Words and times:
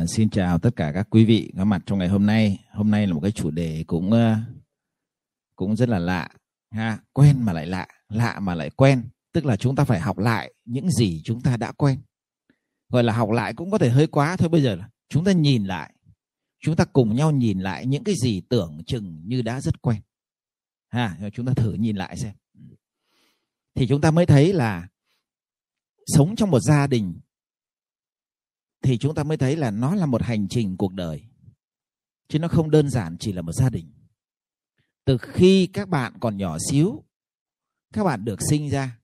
À, 0.00 0.06
xin 0.06 0.30
chào 0.30 0.58
tất 0.58 0.76
cả 0.76 0.92
các 0.94 1.06
quý 1.10 1.24
vị 1.24 1.52
có 1.56 1.64
mặt 1.64 1.82
trong 1.86 1.98
ngày 1.98 2.08
hôm 2.08 2.26
nay. 2.26 2.64
Hôm 2.72 2.90
nay 2.90 3.06
là 3.06 3.14
một 3.14 3.20
cái 3.20 3.32
chủ 3.32 3.50
đề 3.50 3.84
cũng 3.86 4.10
uh, 4.10 4.38
cũng 5.56 5.76
rất 5.76 5.88
là 5.88 5.98
lạ, 5.98 6.28
ha, 6.70 6.98
quen 7.12 7.36
mà 7.44 7.52
lại 7.52 7.66
lạ, 7.66 7.86
lạ 8.08 8.40
mà 8.40 8.54
lại 8.54 8.70
quen. 8.70 9.08
Tức 9.32 9.44
là 9.44 9.56
chúng 9.56 9.76
ta 9.76 9.84
phải 9.84 10.00
học 10.00 10.18
lại 10.18 10.54
những 10.64 10.90
gì 10.90 11.22
chúng 11.24 11.40
ta 11.40 11.56
đã 11.56 11.72
quen. 11.72 11.98
Gọi 12.88 13.04
là 13.04 13.12
học 13.12 13.30
lại 13.30 13.54
cũng 13.54 13.70
có 13.70 13.78
thể 13.78 13.90
hơi 13.90 14.06
quá 14.06 14.36
thôi. 14.36 14.48
Bây 14.48 14.62
giờ 14.62 14.74
là 14.74 14.88
chúng 15.08 15.24
ta 15.24 15.32
nhìn 15.32 15.64
lại, 15.64 15.94
chúng 16.60 16.76
ta 16.76 16.84
cùng 16.84 17.16
nhau 17.16 17.30
nhìn 17.30 17.58
lại 17.60 17.86
những 17.86 18.04
cái 18.04 18.14
gì 18.22 18.40
tưởng 18.48 18.82
chừng 18.86 19.22
như 19.24 19.42
đã 19.42 19.60
rất 19.60 19.82
quen. 19.82 20.00
Ha, 20.88 21.18
chúng 21.32 21.46
ta 21.46 21.54
thử 21.54 21.72
nhìn 21.72 21.96
lại 21.96 22.16
xem. 22.16 22.32
Thì 23.74 23.86
chúng 23.88 24.00
ta 24.00 24.10
mới 24.10 24.26
thấy 24.26 24.52
là 24.52 24.88
sống 26.06 26.36
trong 26.36 26.50
một 26.50 26.60
gia 26.60 26.86
đình 26.86 27.20
thì 28.82 28.98
chúng 28.98 29.14
ta 29.14 29.22
mới 29.22 29.36
thấy 29.36 29.56
là 29.56 29.70
nó 29.70 29.94
là 29.94 30.06
một 30.06 30.22
hành 30.22 30.48
trình 30.48 30.76
cuộc 30.76 30.92
đời. 30.92 31.22
Chứ 32.28 32.38
nó 32.38 32.48
không 32.48 32.70
đơn 32.70 32.90
giản 32.90 33.16
chỉ 33.18 33.32
là 33.32 33.42
một 33.42 33.52
gia 33.52 33.70
đình. 33.70 33.92
Từ 35.04 35.18
khi 35.18 35.66
các 35.66 35.88
bạn 35.88 36.12
còn 36.20 36.36
nhỏ 36.36 36.56
xíu, 36.70 37.04
các 37.92 38.04
bạn 38.04 38.24
được 38.24 38.38
sinh 38.50 38.70
ra, 38.70 38.98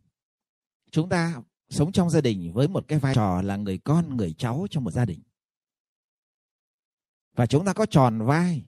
chúng 0.91 1.09
ta 1.09 1.43
sống 1.69 1.93
trong 1.93 2.11
gia 2.11 2.21
đình 2.21 2.53
với 2.53 2.69
một 2.69 2.89
cái 2.89 2.99
vai 2.99 3.15
trò 3.15 3.43
là 3.43 3.57
người 3.57 3.79
con, 3.79 4.17
người 4.17 4.35
cháu 4.39 4.67
trong 4.71 4.85
một 4.85 4.91
gia 4.91 5.05
đình. 5.05 5.21
Và 7.37 7.47
chúng 7.47 7.65
ta 7.65 7.73
có 7.73 7.87
tròn 7.87 8.23
vai, 8.23 8.65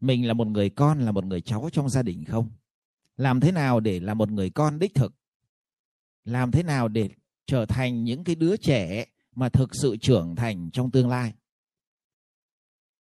mình 0.00 0.28
là 0.28 0.34
một 0.34 0.46
người 0.46 0.70
con, 0.70 1.00
là 1.00 1.12
một 1.12 1.24
người 1.24 1.40
cháu 1.40 1.68
trong 1.72 1.88
gia 1.88 2.02
đình 2.02 2.24
không? 2.24 2.50
Làm 3.16 3.40
thế 3.40 3.52
nào 3.52 3.80
để 3.80 4.00
là 4.00 4.14
một 4.14 4.30
người 4.30 4.50
con 4.50 4.78
đích 4.78 4.94
thực? 4.94 5.14
Làm 6.24 6.50
thế 6.50 6.62
nào 6.62 6.88
để 6.88 7.10
trở 7.46 7.66
thành 7.66 8.04
những 8.04 8.24
cái 8.24 8.34
đứa 8.34 8.56
trẻ 8.56 9.06
mà 9.34 9.48
thực 9.48 9.74
sự 9.74 9.96
trưởng 9.96 10.36
thành 10.36 10.70
trong 10.70 10.90
tương 10.90 11.08
lai, 11.08 11.34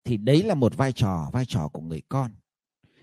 thì 0.05 0.17
đấy 0.17 0.43
là 0.43 0.55
một 0.55 0.77
vai 0.77 0.93
trò 0.93 1.31
vai 1.33 1.45
trò 1.45 1.69
của 1.69 1.81
người 1.81 2.03
con. 2.09 2.31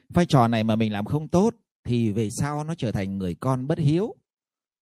Vai 0.10 0.26
trò 0.26 0.48
này 0.48 0.64
mà 0.64 0.76
mình 0.76 0.92
làm 0.92 1.06
không 1.06 1.28
tốt 1.28 1.56
thì 1.84 2.12
về 2.12 2.30
sau 2.30 2.64
nó 2.64 2.76
trở 2.76 2.92
thành 2.92 3.18
người 3.18 3.36
con 3.36 3.68
bất 3.68 3.78
hiếu. 3.78 4.16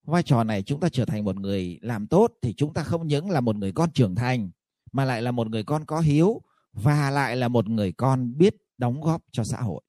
Vai 0.03 0.23
trò 0.23 0.43
này 0.43 0.63
chúng 0.63 0.79
ta 0.79 0.89
trở 0.89 1.05
thành 1.05 1.23
một 1.23 1.35
người 1.35 1.79
làm 1.81 2.07
tốt 2.07 2.33
thì 2.41 2.53
chúng 2.53 2.73
ta 2.73 2.83
không 2.83 3.07
những 3.07 3.29
là 3.29 3.41
một 3.41 3.55
người 3.55 3.71
con 3.71 3.91
trưởng 3.91 4.16
thành, 4.16 4.49
mà 4.91 5.05
lại 5.05 5.21
là 5.21 5.31
một 5.31 5.47
người 5.47 5.63
con 5.63 5.85
có 5.85 5.99
hiếu 5.99 6.41
và 6.73 7.11
lại 7.11 7.35
là 7.35 7.47
một 7.47 7.69
người 7.69 7.91
con 7.91 8.38
biết 8.38 8.55
đóng 8.77 9.01
góp 9.01 9.23
cho 9.31 9.43
xã 9.43 9.61
hội. 9.61 9.83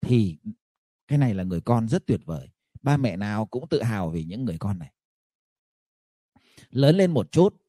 Thì 0.00 0.38
cái 1.08 1.18
này 1.18 1.34
là 1.34 1.42
người 1.42 1.60
con 1.60 1.88
rất 1.88 2.06
tuyệt 2.06 2.20
vời. 2.24 2.48
Ba 2.82 2.96
mẹ 2.96 3.16
nào 3.16 3.46
cũng 3.46 3.68
tự 3.68 3.82
hào 3.82 4.10
vì 4.10 4.24
những 4.24 4.44
người 4.44 4.58
con 4.58 4.78
này. 4.78 4.92
Lớn 6.70 6.96
lên 6.96 7.10
một 7.10 7.32
chút 7.32 7.59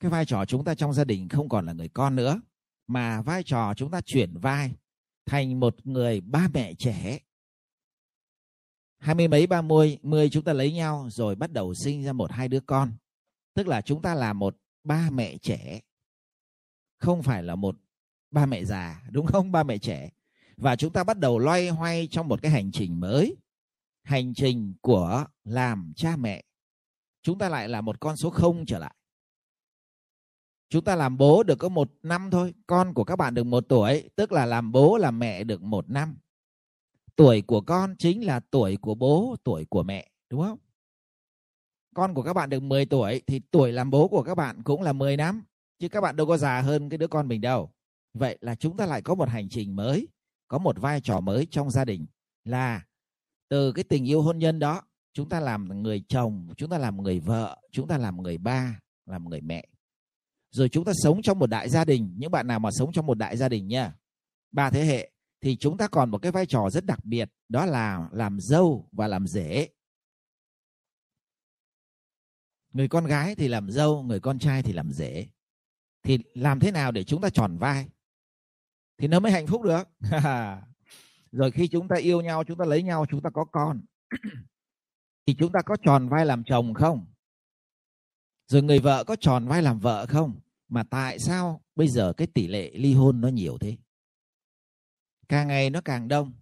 cái 0.00 0.10
vai 0.10 0.26
trò 0.26 0.44
chúng 0.44 0.64
ta 0.64 0.74
trong 0.74 0.92
gia 0.92 1.04
đình 1.04 1.28
không 1.28 1.48
còn 1.48 1.66
là 1.66 1.72
người 1.72 1.88
con 1.88 2.16
nữa, 2.16 2.40
mà 2.86 3.22
vai 3.22 3.42
trò 3.42 3.74
chúng 3.74 3.90
ta 3.90 4.00
chuyển 4.00 4.38
vai 4.38 4.74
thành 5.26 5.60
một 5.60 5.86
người 5.86 6.20
ba 6.20 6.48
mẹ 6.54 6.74
trẻ. 6.74 7.18
Hai 8.98 9.14
mươi 9.14 9.28
mấy, 9.28 9.46
ba 9.46 9.62
mươi 9.62 9.98
mươi 10.02 10.30
chúng 10.30 10.44
ta 10.44 10.52
lấy 10.52 10.72
nhau 10.72 11.08
rồi 11.10 11.34
bắt 11.34 11.52
đầu 11.52 11.74
sinh 11.74 12.02
ra 12.02 12.12
một 12.12 12.32
hai 12.32 12.48
đứa 12.48 12.60
con. 12.60 12.92
Tức 13.54 13.68
là 13.68 13.80
chúng 13.80 14.02
ta 14.02 14.14
là 14.14 14.32
một 14.32 14.56
ba 14.84 15.10
mẹ 15.10 15.38
trẻ. 15.38 15.80
Không 16.98 17.22
phải 17.22 17.42
là 17.42 17.54
một 17.54 17.76
ba 18.30 18.46
mẹ 18.46 18.64
già, 18.64 19.02
đúng 19.10 19.26
không? 19.26 19.52
Ba 19.52 19.62
mẹ 19.62 19.78
trẻ. 19.78 20.10
Và 20.56 20.76
chúng 20.76 20.92
ta 20.92 21.04
bắt 21.04 21.18
đầu 21.18 21.38
loay 21.38 21.68
hoay 21.68 22.08
trong 22.10 22.28
một 22.28 22.42
cái 22.42 22.52
hành 22.52 22.72
trình 22.72 23.00
mới. 23.00 23.36
Hành 24.02 24.34
trình 24.34 24.74
của 24.80 25.24
làm 25.44 25.92
cha 25.96 26.16
mẹ. 26.16 26.44
Chúng 27.22 27.38
ta 27.38 27.48
lại 27.48 27.68
là 27.68 27.80
một 27.80 28.00
con 28.00 28.16
số 28.16 28.30
không 28.30 28.66
trở 28.66 28.78
lại 28.78 28.94
chúng 30.68 30.84
ta 30.84 30.96
làm 30.96 31.18
bố 31.18 31.42
được 31.42 31.58
có 31.58 31.68
một 31.68 31.90
năm 32.02 32.30
thôi, 32.30 32.54
con 32.66 32.94
của 32.94 33.04
các 33.04 33.16
bạn 33.16 33.34
được 33.34 33.44
một 33.44 33.64
tuổi, 33.68 34.10
tức 34.16 34.32
là 34.32 34.46
làm 34.46 34.72
bố 34.72 34.96
làm 34.96 35.18
mẹ 35.18 35.44
được 35.44 35.62
một 35.62 35.90
năm. 35.90 36.18
Tuổi 37.16 37.42
của 37.42 37.60
con 37.60 37.96
chính 37.96 38.26
là 38.26 38.40
tuổi 38.40 38.76
của 38.76 38.94
bố, 38.94 39.36
tuổi 39.44 39.64
của 39.64 39.82
mẹ, 39.82 40.10
đúng 40.30 40.42
không? 40.42 40.58
Con 41.94 42.14
của 42.14 42.22
các 42.22 42.32
bạn 42.32 42.50
được 42.50 42.62
10 42.62 42.86
tuổi 42.86 43.22
thì 43.26 43.40
tuổi 43.50 43.72
làm 43.72 43.90
bố 43.90 44.08
của 44.08 44.22
các 44.22 44.34
bạn 44.34 44.62
cũng 44.62 44.82
là 44.82 44.92
10 44.92 45.16
năm, 45.16 45.42
chứ 45.78 45.88
các 45.88 46.00
bạn 46.00 46.16
đâu 46.16 46.26
có 46.26 46.36
già 46.36 46.60
hơn 46.60 46.88
cái 46.88 46.98
đứa 46.98 47.06
con 47.06 47.28
mình 47.28 47.40
đâu. 47.40 47.72
Vậy 48.14 48.38
là 48.40 48.54
chúng 48.54 48.76
ta 48.76 48.86
lại 48.86 49.02
có 49.02 49.14
một 49.14 49.28
hành 49.28 49.48
trình 49.48 49.76
mới, 49.76 50.08
có 50.48 50.58
một 50.58 50.80
vai 50.80 51.00
trò 51.00 51.20
mới 51.20 51.46
trong 51.50 51.70
gia 51.70 51.84
đình, 51.84 52.06
là 52.44 52.82
từ 53.48 53.72
cái 53.72 53.84
tình 53.84 54.08
yêu 54.08 54.22
hôn 54.22 54.38
nhân 54.38 54.58
đó, 54.58 54.82
chúng 55.12 55.28
ta 55.28 55.40
làm 55.40 55.82
người 55.82 56.04
chồng, 56.08 56.48
chúng 56.56 56.70
ta 56.70 56.78
làm 56.78 57.02
người 57.02 57.20
vợ, 57.20 57.58
chúng 57.72 57.88
ta 57.88 57.98
làm 57.98 58.22
người 58.22 58.38
ba, 58.38 58.80
làm 59.06 59.28
người 59.28 59.40
mẹ 59.40 59.64
rồi 60.50 60.68
chúng 60.68 60.84
ta 60.84 60.92
sống 60.94 61.22
trong 61.22 61.38
một 61.38 61.46
đại 61.46 61.68
gia 61.68 61.84
đình, 61.84 62.14
những 62.18 62.30
bạn 62.30 62.46
nào 62.46 62.58
mà 62.58 62.70
sống 62.70 62.92
trong 62.92 63.06
một 63.06 63.18
đại 63.18 63.36
gia 63.36 63.48
đình 63.48 63.68
nha, 63.68 63.94
ba 64.52 64.70
thế 64.70 64.84
hệ, 64.84 65.10
thì 65.40 65.56
chúng 65.56 65.76
ta 65.76 65.88
còn 65.88 66.10
một 66.10 66.18
cái 66.18 66.32
vai 66.32 66.46
trò 66.46 66.70
rất 66.70 66.84
đặc 66.84 67.04
biệt, 67.04 67.30
đó 67.48 67.66
là 67.66 68.08
làm 68.12 68.38
dâu 68.40 68.88
và 68.92 69.08
làm 69.08 69.26
rể. 69.26 69.68
Người 72.72 72.88
con 72.88 73.06
gái 73.06 73.34
thì 73.34 73.48
làm 73.48 73.70
dâu, 73.70 74.02
người 74.02 74.20
con 74.20 74.38
trai 74.38 74.62
thì 74.62 74.72
làm 74.72 74.92
rể. 74.92 75.26
Thì 76.02 76.18
làm 76.34 76.60
thế 76.60 76.70
nào 76.70 76.92
để 76.92 77.04
chúng 77.04 77.20
ta 77.20 77.30
tròn 77.30 77.58
vai? 77.58 77.88
Thì 78.98 79.08
nó 79.08 79.20
mới 79.20 79.32
hạnh 79.32 79.46
phúc 79.46 79.62
được. 79.62 79.88
Rồi 81.32 81.50
khi 81.50 81.68
chúng 81.68 81.88
ta 81.88 81.96
yêu 81.96 82.20
nhau, 82.20 82.44
chúng 82.44 82.58
ta 82.58 82.64
lấy 82.64 82.82
nhau, 82.82 83.06
chúng 83.10 83.22
ta 83.22 83.30
có 83.30 83.44
con. 83.44 83.80
Thì 85.26 85.34
chúng 85.38 85.52
ta 85.52 85.60
có 85.66 85.76
tròn 85.82 86.08
vai 86.08 86.26
làm 86.26 86.44
chồng 86.44 86.74
không? 86.74 87.06
Rồi 88.48 88.62
người 88.62 88.78
vợ 88.78 89.04
có 89.04 89.16
tròn 89.16 89.48
vai 89.48 89.62
làm 89.62 89.78
vợ 89.78 90.06
không? 90.06 90.40
Mà 90.68 90.82
tại 90.82 91.18
sao 91.18 91.62
bây 91.76 91.88
giờ 91.88 92.12
cái 92.12 92.26
tỷ 92.26 92.46
lệ 92.46 92.70
ly 92.74 92.94
hôn 92.94 93.20
nó 93.20 93.28
nhiều 93.28 93.58
thế? 93.58 93.76
Càng 95.28 95.48
ngày 95.48 95.70
nó 95.70 95.80
càng 95.80 96.08
đông. 96.08 96.32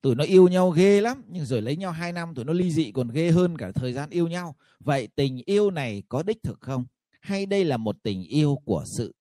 Tụi 0.00 0.14
nó 0.14 0.24
yêu 0.24 0.48
nhau 0.48 0.70
ghê 0.70 1.00
lắm, 1.00 1.24
nhưng 1.28 1.44
rồi 1.44 1.62
lấy 1.62 1.76
nhau 1.76 1.92
hai 1.92 2.12
năm 2.12 2.34
tụi 2.34 2.44
nó 2.44 2.52
ly 2.52 2.70
dị 2.70 2.92
còn 2.92 3.08
ghê 3.08 3.30
hơn 3.30 3.58
cả 3.58 3.72
thời 3.72 3.92
gian 3.92 4.10
yêu 4.10 4.28
nhau. 4.28 4.56
Vậy 4.80 5.08
tình 5.14 5.42
yêu 5.44 5.70
này 5.70 6.02
có 6.08 6.22
đích 6.22 6.42
thực 6.42 6.60
không? 6.60 6.86
Hay 7.20 7.46
đây 7.46 7.64
là 7.64 7.76
một 7.76 7.96
tình 8.02 8.22
yêu 8.22 8.58
của 8.64 8.84
sự 8.96 9.14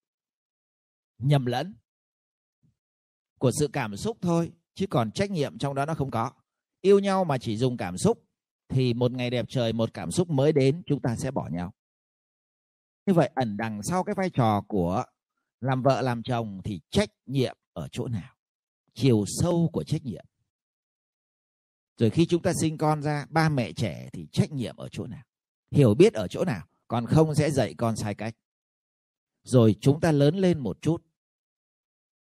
nhầm 1.18 1.46
lẫn? 1.46 1.76
Của 3.40 3.52
sự 3.52 3.68
cảm 3.74 3.98
xúc 3.98 4.18
thôi, 4.22 4.52
chứ 4.76 4.88
còn 4.88 5.12
trách 5.12 5.32
nhiệm 5.32 5.58
trong 5.58 5.76
đó 5.76 5.86
nó 5.86 5.94
không 5.94 6.12
có. 6.12 6.32
Yêu 6.82 7.00
nhau 7.00 7.24
mà 7.26 7.38
chỉ 7.38 7.58
dùng 7.58 7.78
cảm 7.78 7.98
xúc, 7.98 8.24
thì 8.70 8.94
một 8.94 9.12
ngày 9.12 9.30
đẹp 9.30 9.46
trời, 9.50 9.74
một 9.74 9.94
cảm 9.94 10.12
xúc 10.12 10.30
mới 10.30 10.54
đến, 10.54 10.82
chúng 10.86 11.02
ta 11.02 11.16
sẽ 11.16 11.32
bỏ 11.32 11.50
nhau 11.52 11.74
như 13.08 13.14
vậy 13.14 13.30
ẩn 13.36 13.58
đằng 13.58 13.84
sau 13.84 14.04
cái 14.04 14.16
vai 14.16 14.30
trò 14.30 14.62
của 14.68 15.04
làm 15.62 15.82
vợ, 15.82 16.02
làm 16.02 16.24
chồng 16.24 16.62
thì 16.64 16.82
trách 16.90 17.10
nhiệm 17.26 17.58
ở 17.74 17.88
chỗ 17.92 18.08
nào? 18.08 18.36
Chiều 18.94 19.24
sâu 19.28 19.70
của 19.74 19.84
trách 19.84 20.06
nhiệm. 20.06 20.26
Rồi 21.98 22.10
khi 22.10 22.26
chúng 22.26 22.42
ta 22.42 22.54
sinh 22.62 22.78
con 22.78 23.02
ra, 23.02 23.26
ba 23.30 23.50
mẹ 23.50 23.72
trẻ 23.72 24.10
thì 24.14 24.28
trách 24.32 24.52
nhiệm 24.52 24.76
ở 24.76 24.90
chỗ 24.92 25.08
nào? 25.08 25.24
Hiểu 25.72 25.96
biết 25.96 26.14
ở 26.14 26.28
chỗ 26.28 26.46
nào? 26.46 26.68
Còn 26.88 27.06
không 27.06 27.36
sẽ 27.36 27.52
dạy 27.52 27.74
con 27.78 27.96
sai 27.96 28.16
cách. 28.16 28.36
Rồi 29.44 29.76
chúng 29.82 30.00
ta 30.00 30.12
lớn 30.12 30.36
lên 30.36 30.60
một 30.60 30.82
chút. 30.82 31.04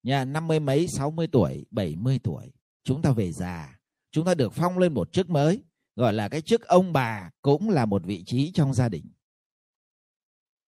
Nhà 0.03 0.25
năm 0.25 0.47
mươi 0.47 0.59
mấy, 0.59 0.87
sáu 0.87 1.11
mươi 1.11 1.27
tuổi, 1.31 1.65
bảy 1.71 1.95
mươi 1.95 2.19
tuổi. 2.23 2.51
Chúng 2.83 3.01
ta 3.01 3.11
về 3.11 3.31
già. 3.31 3.79
Chúng 4.11 4.25
ta 4.25 4.33
được 4.33 4.53
phong 4.53 4.77
lên 4.77 4.93
một 4.93 5.11
chức 5.11 5.29
mới, 5.29 5.63
gọi 5.95 6.13
là 6.13 6.29
cái 6.29 6.41
chức 6.41 6.61
ông 6.61 6.93
bà 6.93 7.31
cũng 7.41 7.69
là 7.69 7.85
một 7.85 8.05
vị 8.05 8.23
trí 8.25 8.51
trong 8.51 8.73
gia 8.73 8.89
đình 8.89 9.05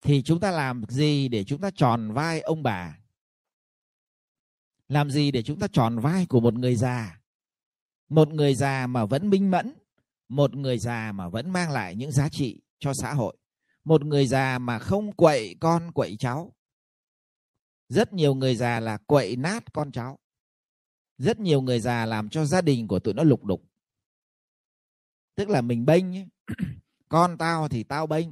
thì 0.00 0.22
chúng 0.22 0.41
ta 0.41 0.50
làm 0.50 0.82
gì 0.88 1.28
để 1.28 1.44
chúng 1.44 1.60
ta 1.60 1.70
tròn 1.70 2.12
vai 2.12 2.41
ông 2.41 2.62
bà? 2.62 2.98
Làm 4.88 5.10
gì 5.10 5.31
để 5.31 5.42
chúng 5.42 5.59
ta 5.59 5.66
tròn 5.72 5.98
vai 5.98 6.26
của 6.26 6.41
một 6.41 6.54
người 6.54 6.76
già? 6.76 7.20
Một 8.09 8.28
người 8.28 8.54
già 8.54 8.86
mà 8.86 9.04
vẫn 9.04 9.31
minh 9.31 9.50
mẫn, 9.50 9.75
một 10.28 10.56
người 10.56 10.78
già 10.78 11.12
mà 11.12 11.28
vẫn 11.28 11.50
mang 11.50 11.70
lại 11.70 11.97
những 11.97 12.12
giá 12.12 12.28
trị 12.28 12.62
cho 12.78 12.94
xã 12.94 13.14
hội, 13.14 13.36
một 13.84 14.04
người 14.04 14.27
già 14.27 14.59
mà 14.59 14.78
không 14.78 15.12
quậy 15.12 15.56
con 15.60 15.92
quậy 15.92 16.16
cháu. 16.16 16.54
Rất 17.89 18.12
nhiều 18.12 18.34
người 18.34 18.56
già 18.56 18.80
là 18.80 18.97
quậy 18.97 19.36
nát 19.36 19.72
con 19.72 19.92
cháu. 19.92 20.18
Rất 21.18 21.41
nhiều 21.41 21.62
người 21.62 21.80
già 21.80 22.06
làm 22.06 22.28
cho 22.28 22.45
gia 22.45 22.60
đình 22.60 22.89
của 22.89 22.98
tụi 22.98 23.15
nó 23.15 23.22
lục 23.22 23.45
đục. 23.45 23.62
Tức 25.34 25.48
là 25.48 25.60
mình 25.60 25.86
bênh 25.86 26.04
con 27.09 27.39
tao 27.39 27.68
thì 27.68 27.83
tao 27.83 28.06
bênh 28.06 28.28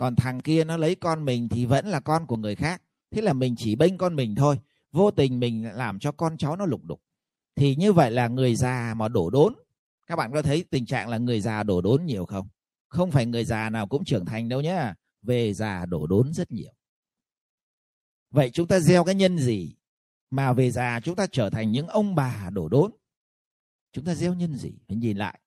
còn 0.00 0.16
thằng 0.16 0.40
kia 0.40 0.64
nó 0.64 0.76
lấy 0.76 0.94
con 0.94 1.24
mình 1.24 1.48
thì 1.48 1.66
vẫn 1.66 1.86
là 1.86 2.00
con 2.00 2.26
của 2.26 2.36
người 2.36 2.56
khác. 2.56 2.82
Thế 3.10 3.22
là 3.22 3.32
mình 3.32 3.54
chỉ 3.56 3.76
bênh 3.76 3.98
con 3.98 4.16
mình 4.16 4.34
thôi. 4.34 4.60
Vô 4.92 5.10
tình 5.10 5.40
mình 5.40 5.64
làm 5.74 5.98
cho 5.98 6.12
con 6.12 6.36
cháu 6.36 6.56
nó 6.56 6.66
lục 6.66 6.84
đục. 6.84 7.02
Thì 7.56 7.76
như 7.76 7.92
vậy 7.92 8.10
là 8.10 8.28
người 8.28 8.54
già 8.54 8.94
mà 8.96 9.08
đổ 9.08 9.30
đốn. 9.30 9.54
Các 10.06 10.16
bạn 10.16 10.32
có 10.32 10.42
thấy 10.42 10.64
tình 10.70 10.86
trạng 10.86 11.08
là 11.08 11.18
người 11.18 11.40
già 11.40 11.62
đổ 11.62 11.80
đốn 11.80 12.04
nhiều 12.04 12.26
không? 12.26 12.48
Không 12.88 13.10
phải 13.10 13.26
người 13.26 13.44
già 13.44 13.70
nào 13.70 13.86
cũng 13.86 14.04
trưởng 14.04 14.24
thành 14.24 14.48
đâu 14.48 14.60
nhé 14.60 14.92
về 15.22 15.54
già 15.54 15.86
đổ 15.86 16.06
đốn 16.06 16.32
rất 16.32 16.52
nhiều. 16.52 16.72
Vậy 18.30 18.50
chúng 18.50 18.66
ta 18.66 18.80
gieo 18.80 19.04
cái 19.04 19.14
nhân 19.14 19.38
gì 19.38 19.76
mà 20.30 20.52
về 20.52 20.70
già 20.70 21.00
chúng 21.00 21.16
ta 21.16 21.26
trở 21.32 21.50
thành 21.50 21.72
những 21.72 21.86
ông 21.86 22.14
bà 22.14 22.50
đổ 22.52 22.68
đốn? 22.68 22.90
Chúng 23.92 24.04
ta 24.04 24.14
gieo 24.14 24.34
nhân 24.34 24.54
gì? 24.54 24.72
Phải 24.88 24.96
nhìn 24.96 25.16
lại. 25.16 25.40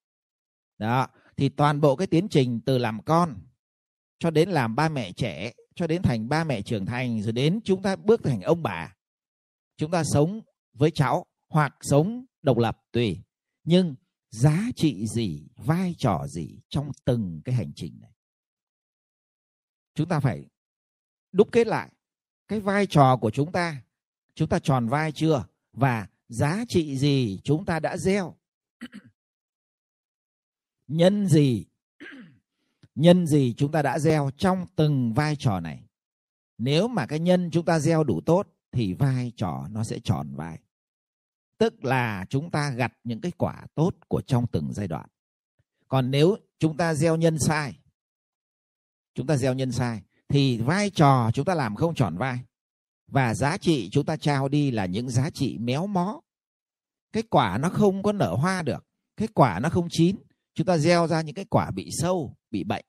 Đó, 0.77 1.07
thì 1.38 1.50
toàn 1.50 1.81
bộ 1.81 1.95
cái 1.95 2.07
tiến 2.07 2.27
trình 2.27 2.61
từ 2.65 2.77
làm 2.77 3.03
con 3.03 3.35
cho 4.23 4.31
đến 4.31 4.49
làm 4.49 4.75
ba 4.75 4.89
mẹ 4.89 5.11
trẻ, 5.11 5.53
cho 5.75 5.87
đến 5.87 6.01
thành 6.01 6.29
ba 6.29 6.43
mẹ 6.43 6.61
trưởng 6.61 6.85
thành, 6.85 7.21
rồi 7.21 7.31
đến 7.31 7.59
chúng 7.63 7.81
ta 7.81 7.95
bước 7.95 8.23
thành 8.23 8.41
ông 8.41 8.63
bà. 8.63 8.95
Chúng 9.77 9.91
ta 9.91 10.03
sống 10.03 10.41
với 10.73 10.91
cháu, 10.91 11.25
hoặc 11.49 11.75
sống 11.81 12.25
độc 12.41 12.57
lập, 12.57 12.77
tùy. 12.91 13.21
Nhưng 13.63 13.95
giá 14.29 14.63
trị 14.75 15.07
gì, 15.07 15.47
vai 15.55 15.95
trò 15.97 16.27
gì 16.27 16.59
trong 16.69 16.91
từng 17.05 17.41
cái 17.45 17.55
hành 17.55 17.71
trình 17.75 17.99
này? 18.01 18.11
Chúng 19.95 20.09
ta 20.09 20.19
phải 20.19 20.45
đúc 21.31 21.47
kết 21.51 21.67
lại 21.67 21.91
cái 22.47 22.59
vai 22.59 22.87
trò 22.87 23.17
của 23.17 23.31
chúng 23.31 23.51
ta. 23.51 23.83
Chúng 24.35 24.49
ta 24.49 24.59
tròn 24.59 24.87
vai 24.87 25.11
chưa? 25.11 25.45
Và 25.73 26.07
giá 26.27 26.63
trị 26.67 26.97
gì 26.97 27.39
chúng 27.43 27.65
ta 27.65 27.79
đã 27.79 27.97
gieo? 27.97 28.37
Nhân 30.87 31.27
gì 31.27 31.65
nhân 32.95 33.27
gì 33.27 33.53
chúng 33.57 33.71
ta 33.71 33.81
đã 33.81 33.99
gieo 33.99 34.31
trong 34.37 34.65
từng 34.75 35.13
vai 35.13 35.35
trò 35.35 35.59
này? 35.59 35.83
Nếu 36.57 36.87
mà 36.87 37.05
cái 37.05 37.19
nhân 37.19 37.49
chúng 37.51 37.65
ta 37.65 37.79
gieo 37.79 38.03
đủ 38.03 38.21
tốt, 38.21 38.47
thì 38.71 38.93
vai 38.93 39.31
trò 39.35 39.67
nó 39.71 39.83
sẽ 39.83 39.99
tròn 39.99 40.35
vai. 40.35 40.59
Tức 41.57 41.85
là 41.85 42.25
chúng 42.29 42.51
ta 42.51 42.69
gặt 42.69 42.93
những 43.03 43.21
cái 43.21 43.31
quả 43.37 43.65
tốt 43.75 43.95
của 44.07 44.21
trong 44.21 44.47
từng 44.47 44.73
giai 44.73 44.87
đoạn. 44.87 45.09
Còn 45.87 46.11
nếu 46.11 46.37
chúng 46.59 46.77
ta 46.77 46.93
gieo 46.93 47.15
nhân 47.15 47.39
sai, 47.39 47.79
chúng 49.15 49.27
ta 49.27 49.37
gieo 49.37 49.53
nhân 49.53 49.71
sai, 49.71 50.01
thì 50.29 50.57
vai 50.57 50.89
trò 50.89 51.31
chúng 51.33 51.45
ta 51.45 51.53
làm 51.53 51.75
không 51.75 51.95
tròn 51.95 52.17
vai. 52.17 52.39
Và 53.07 53.33
giá 53.35 53.57
trị 53.57 53.89
chúng 53.91 54.05
ta 54.05 54.17
trao 54.17 54.47
đi 54.47 54.71
là 54.71 54.85
những 54.85 55.09
giá 55.09 55.29
trị 55.29 55.57
méo 55.57 55.87
mó. 55.87 56.21
Cái 57.11 57.23
quả 57.23 57.57
nó 57.57 57.69
không 57.69 58.03
có 58.03 58.11
nở 58.11 58.35
hoa 58.35 58.61
được, 58.61 58.85
cái 59.17 59.27
quả 59.27 59.59
nó 59.59 59.69
không 59.69 59.87
chín, 59.89 60.15
chúng 60.53 60.67
ta 60.67 60.77
gieo 60.77 61.07
ra 61.07 61.21
những 61.21 61.35
cái 61.35 61.45
quả 61.45 61.71
bị 61.71 61.89
sâu 61.91 62.35
bị 62.53 62.63
bệnh. 62.63 62.85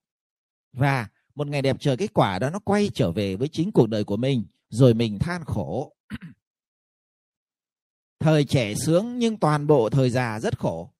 Và 0.72 1.08
một 1.34 1.46
ngày 1.46 1.62
đẹp 1.62 1.76
trời 1.80 1.96
cái 1.96 2.08
quả 2.08 2.38
đó 2.38 2.50
nó 2.50 2.58
quay 2.58 2.90
trở 2.94 3.12
về 3.12 3.36
với 3.36 3.48
chính 3.48 3.72
cuộc 3.72 3.88
đời 3.88 4.04
của 4.04 4.16
mình, 4.16 4.44
rồi 4.68 4.94
mình 4.94 5.18
than 5.18 5.44
khổ. 5.44 5.96
Thời 8.20 8.44
trẻ 8.44 8.74
sướng 8.74 9.18
nhưng 9.18 9.36
toàn 9.36 9.66
bộ 9.66 9.90
thời 9.90 10.10
già 10.10 10.40
rất 10.40 10.58
khổ. 10.58 10.90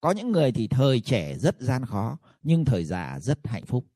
Có 0.00 0.10
những 0.10 0.32
người 0.32 0.52
thì 0.52 0.68
thời 0.68 1.00
trẻ 1.00 1.34
rất 1.38 1.60
gian 1.60 1.84
khó, 1.84 2.18
nhưng 2.42 2.64
thời 2.64 2.84
già 2.84 3.18
rất 3.20 3.46
hạnh 3.46 3.66
phúc. 3.66 3.86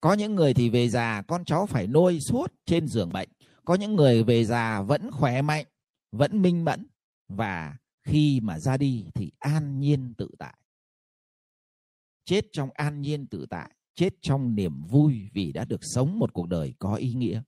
Có 0.00 0.12
những 0.12 0.34
người 0.34 0.54
thì 0.54 0.70
về 0.70 0.88
già 0.88 1.22
con 1.28 1.44
cháu 1.44 1.66
phải 1.66 1.86
nuôi 1.86 2.20
suốt 2.20 2.52
trên 2.66 2.88
giường 2.88 3.12
bệnh. 3.12 3.28
Có 3.64 3.74
những 3.74 3.94
người 3.96 4.24
về 4.24 4.44
già 4.44 4.82
vẫn 4.82 5.10
khỏe 5.10 5.42
mạnh, 5.42 5.66
vẫn 6.12 6.42
minh 6.42 6.64
mẫn. 6.64 6.86
Và 7.28 7.76
khi 8.02 8.40
mà 8.42 8.58
ra 8.58 8.76
đi 8.76 9.04
thì 9.14 9.32
an 9.38 9.80
nhiên 9.80 10.14
tự 10.18 10.28
tại 10.38 10.54
chết 12.24 12.44
trong 12.52 12.70
an 12.74 13.00
nhiên 13.00 13.26
tự 13.26 13.46
tại, 13.50 13.70
chết 13.94 14.10
trong 14.20 14.54
niềm 14.54 14.84
vui 14.84 15.28
vì 15.32 15.52
đã 15.52 15.64
được 15.64 15.80
sống 15.82 16.18
một 16.18 16.32
cuộc 16.32 16.48
đời 16.48 16.74
có 16.78 16.94
ý 16.94 17.14
nghĩa. 17.14 17.42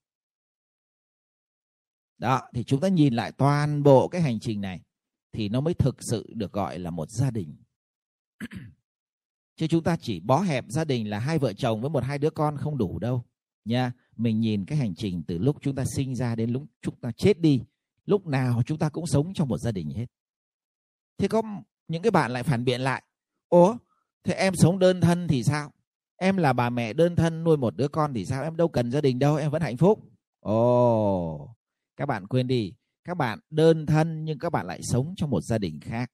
Đó, 2.19 2.43
thì 2.55 2.65
chúng 2.65 2.81
ta 2.81 2.89
nhìn 2.89 3.15
lại 3.15 3.33
toàn 3.33 3.83
bộ 3.83 4.09
cái 4.09 4.23
hành 4.23 4.41
trình 4.41 4.61
này 4.61 4.83
thì 5.33 5.49
nó 5.49 5.61
mới 5.61 5.75
thực 5.75 5.97
sự 6.11 6.33
được 6.35 6.53
gọi 6.53 6.79
là 6.79 6.91
một 6.91 7.11
gia 7.11 7.31
đình. 7.31 7.57
Chứ 9.57 9.67
chúng 9.67 9.83
ta 9.83 9.97
chỉ 9.97 10.21
bó 10.21 10.41
hẹp 10.41 10.65
gia 10.69 10.85
đình 10.85 11.11
là 11.11 11.19
hai 11.19 11.39
vợ 11.39 11.53
chồng 11.53 11.81
với 11.81 11.91
một 11.91 12.05
hai 12.05 12.19
đứa 12.19 12.31
con 12.31 12.57
không 12.57 12.79
đủ 12.79 12.99
đâu, 12.99 13.25
nha. 13.65 13.93
Mình 14.17 14.41
nhìn 14.41 14.65
cái 14.65 14.79
hành 14.79 14.95
trình 14.95 15.23
từ 15.27 15.39
lúc 15.39 15.57
chúng 15.61 15.75
ta 15.75 15.85
sinh 15.85 16.15
ra 16.15 16.35
đến 16.35 16.51
lúc 16.51 16.65
chúng 16.83 17.01
ta 17.01 17.13
chết 17.13 17.41
đi, 17.41 17.63
lúc 18.05 18.27
nào 18.27 18.63
chúng 18.67 18.79
ta 18.79 18.89
cũng 18.89 19.07
sống 19.07 19.35
trong 19.35 19.49
một 19.49 19.59
gia 19.59 19.73
đình 19.73 19.91
hết. 19.91 20.07
Thế 21.19 21.29
có 21.29 21.43
những 21.89 22.03
cái 22.03 22.11
bạn 22.11 22.31
lại 22.31 22.43
phản 22.43 22.65
biện 22.65 22.81
lại 22.81 23.03
ố 23.49 23.77
thế 24.27 24.35
em 24.35 24.55
sống 24.57 24.79
đơn 24.79 25.01
thân 25.01 25.29
thì 25.29 25.43
sao? 25.43 25.73
Em 26.17 26.37
là 26.37 26.53
bà 26.53 26.71
mẹ 26.71 26.93
đơn 26.93 27.17
thân 27.17 27.45
nuôi 27.45 27.57
một 27.57 27.77
đứa 27.77 27.89
con 27.89 28.15
thì 28.15 28.25
sao? 28.25 28.43
Em 28.43 28.57
đâu 28.57 28.69
cần 28.69 28.91
gia 28.91 29.01
đình 29.01 29.19
đâu, 29.19 29.37
em 29.37 29.51
vẫn 29.51 29.63
hạnh 29.63 29.77
phúc. 29.77 30.01
Ồ, 30.41 31.55
các 31.97 32.07
bạn 32.07 32.27
quên 32.27 32.47
đi, 32.47 32.73
các 33.05 33.15
bạn 33.15 33.39
đơn 33.51 33.87
thân 33.87 34.25
nhưng 34.25 34.39
các 34.39 34.51
bạn 34.51 34.67
lại 34.67 34.81
sống 34.83 35.15
trong 35.17 35.31
một 35.31 35.41
gia 35.41 35.59
đình 35.59 35.81
khác. 35.81 36.11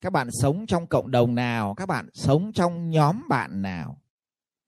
Các 0.00 0.12
bạn 0.12 0.28
sống 0.30 0.66
trong 0.66 0.86
cộng 0.86 1.10
đồng 1.10 1.34
nào? 1.34 1.74
Các 1.74 1.86
bạn 1.86 2.08
sống 2.14 2.52
trong 2.52 2.90
nhóm 2.90 3.22
bạn 3.28 3.62
nào? 3.62 4.02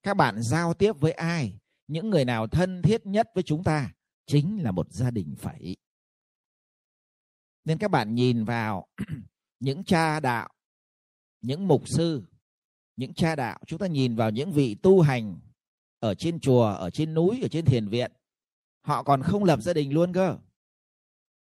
Các 0.03 0.17
bạn 0.17 0.43
giao 0.43 0.75
tiếp 0.75 0.93
với 1.01 1.13
ai? 1.13 1.59
Những 1.87 2.11
người 2.11 2.25
nào 2.25 2.47
thân 2.47 2.83
thiết 2.83 3.07
nhất 3.07 3.27
với 3.35 3.43
chúng 3.43 3.65
ta 3.65 3.91
chính 4.27 4.63
là 4.63 4.71
một 4.71 4.93
gia 4.93 5.11
đình 5.11 5.35
phẩy. 5.39 5.77
Nên 7.65 7.79
các 7.79 7.91
bạn 7.91 8.15
nhìn 8.15 8.45
vào 8.45 8.87
những 9.61 9.85
cha 9.85 10.21
đạo 10.21 10.49
những 11.43 11.69
mục 11.69 11.83
sư, 11.87 12.23
những 12.97 13.15
cha 13.15 13.37
đạo. 13.37 13.59
Chúng 13.67 13.79
ta 13.79 13.87
nhìn 13.87 14.17
vào 14.17 14.31
những 14.31 14.53
vị 14.53 14.75
tu 14.75 15.01
hành 15.01 15.39
ở 15.99 16.15
trên 16.15 16.41
chùa, 16.41 16.65
ở 16.65 16.91
trên 16.91 17.15
núi, 17.15 17.39
ở 17.43 17.49
trên 17.49 17.65
thiền 17.65 17.89
viện, 17.89 18.13
họ 18.81 19.03
còn 19.03 19.23
không 19.23 19.45
lập 19.45 19.63
gia 19.63 19.73
đình 19.73 19.93
luôn 19.93 20.13
cơ. 20.13 20.39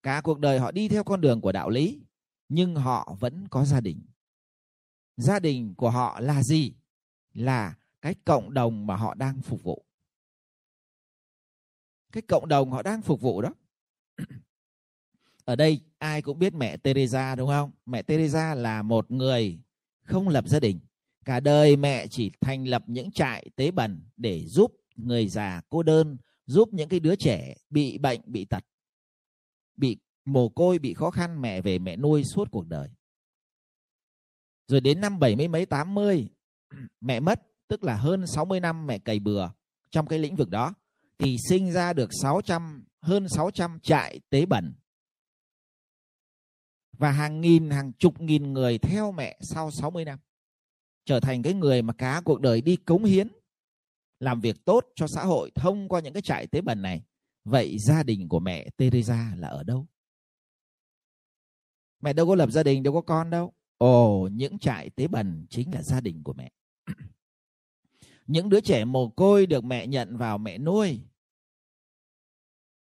Cả 0.03 0.21
cuộc 0.23 0.39
đời 0.39 0.59
họ 0.59 0.71
đi 0.71 0.87
theo 0.87 1.03
con 1.03 1.21
đường 1.21 1.41
của 1.41 1.51
đạo 1.51 1.69
lý, 1.69 1.99
nhưng 2.49 2.75
họ 2.75 3.15
vẫn 3.19 3.47
có 3.47 3.65
gia 3.65 3.81
đình. 3.81 4.01
Gia 5.17 5.39
đình 5.39 5.73
của 5.75 5.89
họ 5.89 6.19
là 6.19 6.43
gì? 6.43 6.73
Là 7.33 7.75
cái 8.01 8.15
cộng 8.25 8.53
đồng 8.53 8.87
mà 8.87 8.95
họ 8.95 9.13
đang 9.13 9.41
phục 9.41 9.63
vụ. 9.63 9.85
Cái 12.11 12.21
cộng 12.21 12.47
đồng 12.47 12.71
họ 12.71 12.81
đang 12.81 13.01
phục 13.01 13.21
vụ 13.21 13.41
đó. 13.41 13.49
Ở 15.45 15.55
đây 15.55 15.81
ai 15.97 16.21
cũng 16.21 16.39
biết 16.39 16.53
mẹ 16.53 16.77
Teresa, 16.77 17.35
đúng 17.35 17.47
không? 17.47 17.71
Mẹ 17.85 18.01
Teresa 18.01 18.55
là 18.55 18.81
một 18.81 19.11
người 19.11 19.59
không 20.09 20.27
lập 20.27 20.47
gia 20.47 20.59
đình. 20.59 20.79
Cả 21.25 21.39
đời 21.39 21.75
mẹ 21.75 22.07
chỉ 22.07 22.31
thành 22.41 22.67
lập 22.67 22.83
những 22.87 23.11
trại 23.11 23.49
tế 23.55 23.71
bẩn 23.71 24.03
để 24.17 24.45
giúp 24.45 24.71
người 24.95 25.27
già 25.27 25.61
cô 25.69 25.83
đơn, 25.83 26.17
giúp 26.45 26.69
những 26.73 26.89
cái 26.89 26.99
đứa 26.99 27.15
trẻ 27.15 27.55
bị 27.69 27.97
bệnh, 27.97 28.21
bị 28.25 28.45
tật, 28.45 28.63
bị 29.75 29.97
mồ 30.25 30.49
côi, 30.49 30.79
bị 30.79 30.93
khó 30.93 31.11
khăn, 31.11 31.41
mẹ 31.41 31.61
về 31.61 31.79
mẹ 31.79 31.95
nuôi 31.95 32.23
suốt 32.23 32.51
cuộc 32.51 32.67
đời. 32.67 32.89
Rồi 34.67 34.81
đến 34.81 35.01
năm 35.01 35.19
bảy 35.19 35.35
mươi 35.35 35.47
mấy, 35.47 35.65
tám 35.65 35.95
mươi, 35.95 36.29
mẹ 37.01 37.19
mất, 37.19 37.41
tức 37.67 37.83
là 37.83 37.95
hơn 37.95 38.27
60 38.27 38.59
năm 38.59 38.87
mẹ 38.87 38.99
cày 38.99 39.19
bừa 39.19 39.49
trong 39.91 40.07
cái 40.07 40.19
lĩnh 40.19 40.35
vực 40.35 40.49
đó, 40.49 40.73
thì 41.17 41.37
sinh 41.49 41.71
ra 41.71 41.93
được 41.93 42.09
600 42.21 42.85
hơn 43.01 43.27
600 43.29 43.79
trại 43.79 44.19
tế 44.29 44.45
bẩn 44.45 44.73
và 46.99 47.11
hàng 47.11 47.41
nghìn, 47.41 47.69
hàng 47.69 47.93
chục 47.93 48.21
nghìn 48.21 48.53
người 48.53 48.77
theo 48.77 49.11
mẹ 49.11 49.37
sau 49.41 49.71
60 49.71 50.05
năm, 50.05 50.19
trở 51.05 51.19
thành 51.19 51.43
cái 51.43 51.53
người 51.53 51.81
mà 51.81 51.93
cả 51.93 52.21
cuộc 52.25 52.41
đời 52.41 52.61
đi 52.61 52.75
cống 52.75 53.03
hiến, 53.03 53.27
làm 54.19 54.41
việc 54.41 54.65
tốt 54.65 54.85
cho 54.95 55.07
xã 55.07 55.23
hội 55.23 55.51
thông 55.55 55.89
qua 55.89 55.99
những 55.99 56.13
cái 56.13 56.21
trại 56.21 56.47
tế 56.47 56.61
bần 56.61 56.81
này. 56.81 57.03
Vậy 57.43 57.77
gia 57.77 58.03
đình 58.03 58.29
của 58.29 58.39
mẹ 58.39 58.69
Teresa 58.77 59.33
là 59.37 59.47
ở 59.47 59.63
đâu? 59.63 59.87
Mẹ 62.01 62.13
đâu 62.13 62.27
có 62.27 62.35
lập 62.35 62.51
gia 62.51 62.63
đình, 62.63 62.83
đâu 62.83 62.93
có 62.93 63.01
con 63.01 63.29
đâu. 63.29 63.53
Ồ, 63.77 64.29
những 64.31 64.59
trại 64.59 64.89
tế 64.89 65.07
bần 65.07 65.45
chính 65.49 65.73
là 65.73 65.83
gia 65.83 66.01
đình 66.01 66.23
của 66.23 66.33
mẹ. 66.33 66.51
Những 68.27 68.49
đứa 68.49 68.61
trẻ 68.61 68.85
mồ 68.85 69.09
côi 69.09 69.45
được 69.45 69.63
mẹ 69.63 69.87
nhận 69.87 70.17
vào 70.17 70.37
mẹ 70.37 70.57
nuôi. 70.57 71.01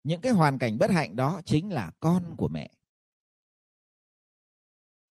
Những 0.04 0.20
cái 0.20 0.32
hoàn 0.32 0.58
cảnh 0.58 0.78
bất 0.78 0.90
hạnh 0.90 1.16
đó 1.16 1.40
chính 1.44 1.72
là 1.72 1.90
con 2.00 2.34
của 2.36 2.48
mẹ 2.48 2.70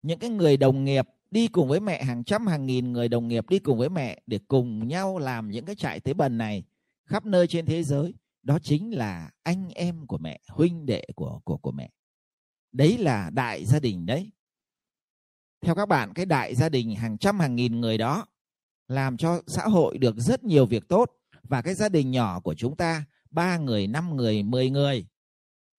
những 0.01 0.19
cái 0.19 0.29
người 0.29 0.57
đồng 0.57 0.85
nghiệp 0.85 1.07
đi 1.31 1.47
cùng 1.47 1.67
với 1.67 1.79
mẹ, 1.79 2.03
hàng 2.03 2.23
trăm, 2.23 2.47
hàng 2.47 2.65
nghìn 2.65 2.91
người 2.91 3.07
đồng 3.07 3.27
nghiệp 3.27 3.49
đi 3.49 3.59
cùng 3.59 3.77
với 3.77 3.89
mẹ 3.89 4.21
để 4.25 4.39
cùng 4.47 4.87
nhau 4.87 5.17
làm 5.19 5.51
những 5.51 5.65
cái 5.65 5.75
trại 5.75 5.99
tế 5.99 6.13
bần 6.13 6.37
này 6.37 6.63
khắp 7.05 7.25
nơi 7.25 7.47
trên 7.47 7.65
thế 7.65 7.83
giới, 7.83 8.13
đó 8.43 8.59
chính 8.59 8.97
là 8.97 9.31
anh 9.43 9.69
em 9.69 10.07
của 10.07 10.17
mẹ, 10.17 10.39
huynh 10.47 10.85
đệ 10.85 11.05
của 11.15 11.39
của 11.43 11.57
của 11.57 11.71
mẹ. 11.71 11.89
Đấy 12.71 12.97
là 12.97 13.29
đại 13.29 13.65
gia 13.65 13.79
đình 13.79 14.05
đấy. 14.05 14.31
Theo 15.61 15.75
các 15.75 15.85
bạn, 15.85 16.13
cái 16.13 16.25
đại 16.25 16.55
gia 16.55 16.69
đình 16.69 16.95
hàng 16.95 17.17
trăm, 17.17 17.39
hàng 17.39 17.55
nghìn 17.55 17.81
người 17.81 17.97
đó 17.97 18.25
làm 18.87 19.17
cho 19.17 19.41
xã 19.47 19.63
hội 19.63 19.97
được 19.97 20.15
rất 20.17 20.43
nhiều 20.43 20.65
việc 20.65 20.87
tốt 20.87 21.11
và 21.43 21.61
cái 21.61 21.73
gia 21.73 21.89
đình 21.89 22.11
nhỏ 22.11 22.39
của 22.39 22.55
chúng 22.55 22.75
ta, 22.75 23.05
ba 23.29 23.57
người, 23.57 23.87
năm 23.87 24.15
người, 24.15 24.43
mười 24.43 24.69
người, 24.69 25.07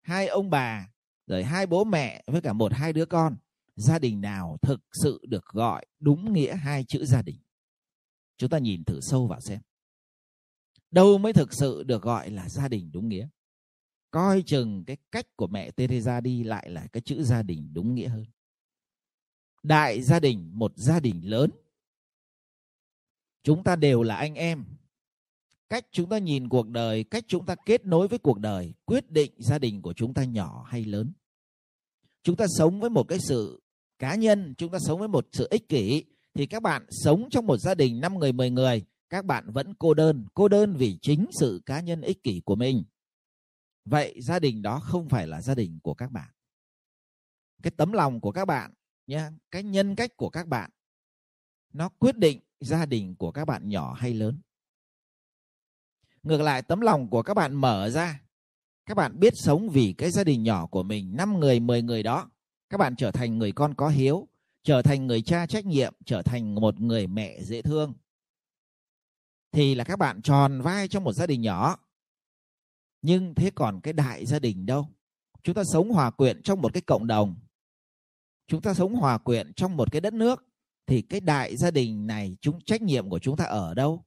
hai 0.03 0.27
ông 0.27 0.51
bà, 0.51 0.89
rồi 1.27 1.45
hai 1.45 1.67
bố 1.67 1.85
mẹ 1.85 2.23
với 2.27 2.41
cả 2.41 2.53
một, 2.53 2.73
hai 2.73 2.93
đứa 2.93 3.07
con 3.07 3.37
gia 3.78 3.99
đình 3.99 4.20
nào 4.20 4.58
thực 4.62 4.80
sự 5.02 5.20
được 5.28 5.44
gọi 5.47 5.87
đúng 6.00 6.32
nghĩa 6.32 6.56
hai 6.56 6.85
chữ 6.85 7.04
gia 7.04 7.23
đình? 7.23 7.37
Chúng 8.37 8.50
ta 8.50 8.58
nhìn 8.58 8.85
thử 8.85 9.00
sâu 9.00 9.26
vào 9.26 9.40
xem. 9.40 9.61
Đâu 10.90 11.18
mới 11.18 11.32
thực 11.32 11.52
sự 11.52 11.82
được 11.82 12.02
gọi 12.02 12.30
là 12.30 12.49
gia 12.49 12.68
đình 12.68 12.92
đúng 12.92 13.08
nghĩa? 13.08 13.28
Coi 14.11 14.42
chừng 14.42 14.85
cái 14.85 14.97
cách 15.12 15.37
của 15.37 15.47
mẹ 15.47 15.70
Teresa 15.70 16.20
đi 16.20 16.44
lại 16.44 16.70
là 16.70 16.87
cái 16.92 17.00
chữ 17.00 17.23
gia 17.23 17.42
đình 17.42 17.70
đúng 17.75 17.94
nghĩa 17.94 18.08
hơn. 18.08 18.26
Đại 19.62 20.02
gia 20.02 20.20
đình, 20.20 20.50
một 20.54 20.73
gia 20.76 21.00
đình 21.00 21.20
lớn. 21.25 21.50
Chúng 23.42 23.64
ta 23.64 23.76
đều 23.76 24.02
là 24.02 24.16
anh 24.16 24.35
em. 24.35 24.64
Cách 25.68 25.87
chúng 25.92 26.08
ta 26.08 26.18
nhìn 26.18 26.49
cuộc 26.49 26.68
đời, 26.68 27.04
cách 27.04 27.25
chúng 27.28 27.47
ta 27.47 27.54
kết 27.66 27.85
nối 27.85 28.08
với 28.08 28.18
cuộc 28.18 28.38
đời, 28.38 28.75
quyết 28.85 29.11
định 29.11 29.32
gia 29.38 29.58
đình 29.58 29.82
của 29.82 29.92
chúng 29.92 30.14
ta 30.14 30.25
nhỏ 30.25 30.66
hay 30.68 30.85
lớn. 30.85 31.12
Chúng 32.23 32.37
ta 32.37 32.47
sống 32.58 32.80
với 32.80 32.90
một 32.90 33.08
cái 33.08 33.18
sự 33.28 33.62
cá 33.99 34.14
nhân 34.14 34.55
chúng 34.59 34.73
ta 34.73 34.78
sống 34.78 34.99
với 34.99 35.09
một 35.09 35.28
sự 35.33 35.49
ích 35.50 35.69
kỷ, 35.69 36.05
thì 36.35 36.47
các 36.47 36.62
bạn 36.62 36.87
sống 36.90 37.28
trong 37.31 37.47
một 37.47 37.57
gia 37.57 37.75
đình 37.75 38.00
5 38.00 38.19
người 38.19 38.33
10 38.33 38.50
người, 38.50 38.85
các 39.11 39.25
bạn 39.25 39.50
vẫn 39.50 39.75
cô 39.75 39.95
đơn 39.95 40.26
cô 40.35 40.49
đơn 40.49 40.76
vì 40.76 40.99
chính 41.02 41.26
sự 41.40 41.62
cá 41.67 41.81
nhân 41.81 42.00
ích 42.00 42.23
kỷ 42.23 42.40
của 42.40 42.57
mình. 42.57 42.85
Vậy 43.85 44.21
gia 44.21 44.38
đình 44.38 44.62
đó 44.62 44.81
không 44.81 45.09
phải 45.09 45.26
là 45.26 45.43
gia 45.43 45.55
đình 45.55 45.78
của 45.83 45.95
các 45.95 46.11
bạn. 46.11 46.28
Cái 47.62 47.71
tấm 47.76 47.93
lòng 47.93 48.21
của 48.21 48.33
các 48.33 48.45
bạn 48.45 48.73
nhé 49.07 49.23
cái 49.50 49.62
nhân 49.62 49.95
cách 49.95 50.17
của 50.17 50.31
các 50.31 50.49
bạn, 50.49 50.71
nó 51.73 51.88
quyết 51.88 52.17
định 52.17 52.40
gia 52.61 52.87
đình 52.87 53.14
của 53.17 53.33
các 53.33 53.45
bạn 53.45 53.69
nhỏ 53.69 53.93
hay 53.93 54.14
lớn. 54.14 54.40
Ngược 56.23 56.40
lại, 56.40 56.62
tấm 56.62 56.81
lòng 56.81 57.11
của 57.11 57.23
các 57.23 57.35
bạn 57.35 57.55
mở 57.55 57.90
ra. 57.90 58.21
Các 58.87 58.95
bạn 58.95 59.21
biết 59.21 59.33
sống 59.37 59.69
vì 59.69 59.95
cái 59.99 60.11
gia 60.11 60.25
đình 60.25 60.43
nhỏ 60.43 60.67
của 60.67 60.83
mình, 60.83 61.17
năm 61.17 61.40
người 61.40 61.61
10 61.61 61.83
người 61.83 62.02
đó 62.02 62.31
các 62.71 62.79
bạn 62.79 62.97
trở 62.97 63.11
thành 63.11 63.39
người 63.39 63.53
con 63.53 63.75
có 63.75 63.89
hiếu, 63.89 64.29
trở 64.63 64.83
thành 64.83 65.07
người 65.07 65.23
cha 65.23 65.47
trách 65.47 65.67
nhiệm, 65.67 65.95
trở 66.05 66.23
thành 66.23 66.55
một 66.55 66.81
người 66.81 67.07
mẹ 67.07 67.43
dễ 67.43 67.63
thương. 67.63 67.95
Thì 69.53 69.75
là 69.75 69.85
các 69.85 69.99
bạn 69.99 70.23
tròn 70.23 70.61
vai 70.61 70.89
trong 70.89 71.05
một 71.05 71.13
gia 71.13 71.27
đình 71.27 71.41
nhỏ. 71.41 71.77
Nhưng 73.03 73.35
thế 73.35 73.51
còn 73.55 73.81
cái 73.81 73.93
đại 73.93 74.27
gia 74.27 74.39
đình 74.39 74.67
đâu? 74.67 74.89
Chúng 75.43 75.55
ta 75.55 75.63
sống 75.65 75.91
hòa 75.91 76.11
quyện 76.11 76.43
trong 76.43 76.63
một 76.63 76.73
cái 76.73 76.81
cộng 76.81 77.07
đồng. 77.07 77.37
Chúng 78.47 78.61
ta 78.61 78.75
sống 78.75 78.95
hòa 78.95 79.19
quyện 79.19 79.53
trong 79.53 79.77
một 79.77 79.93
cái 79.93 80.01
đất 80.01 80.15
nước. 80.15 80.45
Thì 80.87 81.03
cái 81.03 81.21
đại 81.21 81.57
gia 81.57 81.71
đình 81.71 82.07
này, 82.07 82.37
chúng 82.41 82.61
trách 82.61 82.83
nhiệm 82.83 83.11
của 83.11 83.19
chúng 83.19 83.37
ta 83.37 83.45
ở 83.45 83.75
đâu? 83.75 84.05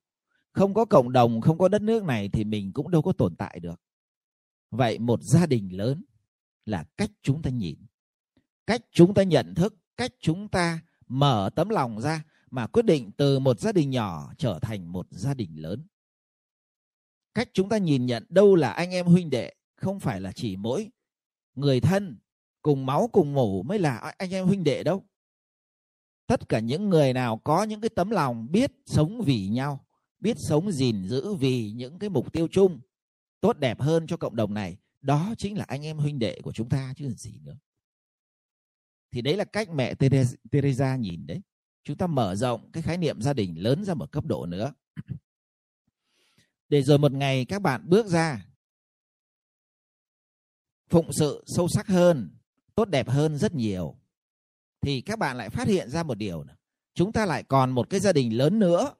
Không 0.51 0.74
có 0.74 0.86
cộng 0.86 1.12
đồng, 1.12 1.41
không 1.41 1.58
có 1.58 1.68
đất 1.68 1.82
nước 1.82 2.03
này 2.03 2.30
thì 2.30 2.44
mình 2.44 2.74
cũng 2.74 2.91
đâu 2.91 3.01
có 3.01 3.13
tồn 3.13 3.36
tại 3.36 3.60
được. 3.60 3.82
Vậy 4.72 5.00
một 5.00 5.20
gia 5.24 5.46
đình 5.46 5.77
lớn 5.77 6.03
là 6.65 6.86
cách 6.98 7.12
chúng 7.22 7.41
ta 7.41 7.50
nhìn 7.50 7.86
cách 8.68 8.82
chúng 8.91 9.13
ta 9.13 9.24
nhận 9.24 9.56
thức, 9.56 9.75
cách 9.98 10.12
chúng 10.20 10.48
ta 10.48 10.80
mở 11.08 11.50
tấm 11.56 11.70
lòng 11.70 12.01
ra 12.01 12.24
mà 12.51 12.68
quyết 12.68 12.86
định 12.86 13.12
từ 13.18 13.39
một 13.39 13.60
gia 13.60 13.72
đình 13.72 13.89
nhỏ 13.89 14.34
trở 14.38 14.60
thành 14.62 14.91
một 14.91 15.08
gia 15.12 15.34
đình 15.34 15.56
lớn. 15.56 15.88
Cách 17.34 17.50
chúng 17.53 17.70
ta 17.70 17.77
nhìn 17.77 18.06
nhận 18.06 18.25
đâu 18.30 18.56
là 18.56 18.72
anh 18.72 18.91
em 18.91 19.06
huynh 19.06 19.30
đệ, 19.30 19.53
không 19.75 20.00
phải 20.00 20.22
là 20.22 20.32
chỉ 20.32 20.56
mỗi 20.56 20.89
người 21.56 21.82
thân 21.82 22.18
cùng 22.62 22.86
máu 22.86 23.10
cùng 23.13 23.34
mủ 23.34 23.63
mới 23.63 23.80
là 23.80 24.13
anh 24.18 24.34
em 24.34 24.46
huynh 24.46 24.63
đệ 24.63 24.84
đâu. 24.84 25.06
Tất 26.27 26.50
cả 26.50 26.60
những 26.60 26.89
người 26.89 27.13
nào 27.13 27.38
có 27.38 27.63
những 27.63 27.82
cái 27.82 27.89
tấm 27.89 28.10
lòng 28.10 28.51
biết 28.51 28.72
sống 28.86 29.22
vì 29.25 29.48
nhau, 29.48 29.86
biết 30.20 30.38
sống 30.39 30.72
gìn 30.72 31.08
giữ 31.08 31.34
vì 31.34 31.72
những 31.72 32.00
cái 32.00 32.10
mục 32.10 32.34
tiêu 32.34 32.48
chung 32.51 32.80
tốt 33.41 33.58
đẹp 33.58 33.82
hơn 33.82 34.08
cho 34.08 34.18
cộng 34.18 34.36
đồng 34.36 34.53
này, 34.53 34.77
đó 35.01 35.34
chính 35.38 35.58
là 35.58 35.65
anh 35.68 35.86
em 35.86 35.98
huynh 35.98 36.20
đệ 36.20 36.41
của 36.44 36.51
chúng 36.51 36.70
ta 36.70 36.94
chứ 36.98 37.13
gì 37.18 37.39
nữa 37.44 37.58
thì 39.12 39.22
đấy 39.22 39.38
là 39.38 39.44
cách 39.44 39.70
mẹ 39.70 39.94
Teresa 40.51 40.96
nhìn 40.96 41.27
đấy. 41.27 41.41
Chúng 41.84 41.98
ta 41.98 42.08
mở 42.08 42.36
rộng 42.36 42.72
cái 42.72 42.84
khái 42.84 42.98
niệm 42.98 43.22
gia 43.22 43.34
đình 43.34 43.63
lớn 43.63 43.86
ra 43.86 43.94
một 43.94 44.12
cấp 44.12 44.25
độ 44.25 44.46
nữa. 44.46 44.74
Để 46.70 46.84
rồi 46.84 46.98
một 46.98 47.12
ngày 47.12 47.46
các 47.46 47.62
bạn 47.62 47.89
bước 47.89 48.08
ra, 48.08 48.46
phụng 50.89 51.13
sự 51.13 51.44
sâu 51.48 51.68
sắc 51.68 51.88
hơn, 51.88 52.38
tốt 52.75 52.86
đẹp 52.86 53.10
hơn 53.10 53.38
rất 53.38 53.56
nhiều, 53.56 53.96
thì 54.82 55.01
các 55.01 55.20
bạn 55.20 55.38
lại 55.38 55.50
phát 55.50 55.68
hiện 55.68 55.89
ra 55.89 56.03
một 56.03 56.18
điều 56.18 56.44
nữa. 56.44 56.56
chúng 56.94 57.12
ta 57.12 57.25
lại 57.25 57.44
còn 57.44 57.72
một 57.72 57.89
cái 57.89 58.00
gia 58.00 58.13
đình 58.13 58.38
lớn 58.38 58.60
nữa. 58.60 58.94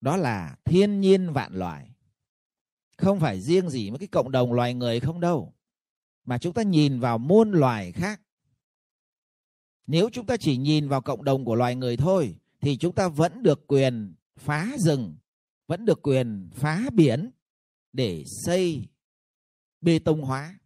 Đó 0.00 0.16
là 0.16 0.56
thiên 0.64 1.00
nhiên 1.00 1.32
vạn 1.32 1.54
loài. 1.54 1.90
Không 2.96 3.20
phải 3.20 3.40
riêng 3.40 3.70
gì 3.70 3.90
với 3.90 3.98
cái 3.98 4.08
cộng 4.08 4.32
đồng 4.32 4.52
loài 4.52 4.74
người 4.74 5.00
không 5.00 5.20
đâu, 5.20 5.54
mà 6.24 6.38
chúng 6.38 6.52
ta 6.52 6.62
nhìn 6.62 7.00
vào 7.00 7.18
muôn 7.18 7.52
loài 7.52 7.92
khác 7.92 8.20
nếu 9.86 10.10
chúng 10.12 10.26
ta 10.26 10.36
chỉ 10.36 10.56
nhìn 10.56 10.88
vào 10.88 11.00
cộng 11.00 11.24
đồng 11.24 11.44
của 11.44 11.54
loài 11.54 11.76
người 11.76 11.96
thôi, 11.96 12.36
thì 12.60 12.76
chúng 12.76 12.94
ta 12.94 13.08
vẫn 13.08 13.42
được 13.42 13.66
quyền 13.66 14.14
phá 14.36 14.72
rừng, 14.78 15.16
vẫn 15.66 15.84
được 15.84 16.02
quyền 16.02 16.50
phá 16.54 16.90
biển 16.92 17.30
để 17.92 18.24
xây 18.44 18.88
bê 19.80 19.98
tông 19.98 20.22
hóa. 20.22 20.58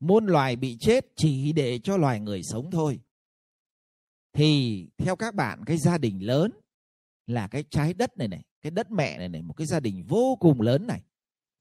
Muôn 0.00 0.26
loài 0.26 0.56
bị 0.56 0.76
chết 0.80 1.06
chỉ 1.16 1.52
để 1.52 1.78
cho 1.78 1.96
loài 1.96 2.20
người 2.20 2.42
sống 2.42 2.70
thôi. 2.70 3.00
Thì 4.32 4.86
theo 4.96 5.16
các 5.16 5.34
bạn, 5.34 5.64
cái 5.64 5.78
gia 5.78 5.98
đình 5.98 6.26
lớn 6.26 6.52
là 7.26 7.48
cái 7.48 7.64
trái 7.70 7.94
đất 7.94 8.18
này 8.18 8.28
này, 8.28 8.44
cái 8.62 8.70
đất 8.70 8.90
mẹ 8.90 9.18
này 9.18 9.28
này, 9.28 9.42
một 9.42 9.54
cái 9.56 9.66
gia 9.66 9.80
đình 9.80 10.04
vô 10.08 10.36
cùng 10.40 10.60
lớn 10.60 10.86
này, 10.86 11.02